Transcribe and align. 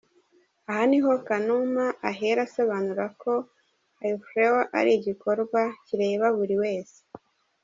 Aha 0.69 0.83
niho 0.89 1.11
Kanuma 1.27 1.85
ahera 2.09 2.39
asobanura 2.47 3.05
ko 3.21 3.33
Aflewo 4.07 4.61
ari 4.79 4.91
igikorwa 4.99 5.61
kireba 5.85 6.27
buri 6.37 6.55
wese. 6.63 6.99